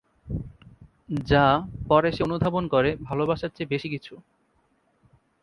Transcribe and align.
যা 1.25 1.45
পরে 1.89 2.09
সে 2.11 2.21
অনুধাবন 2.23 2.63
করে 2.67 2.89
ভালবাসার 3.07 3.51
চেয়ে 3.55 3.71
বেশি 3.73 3.87
কিছু। 3.89 4.13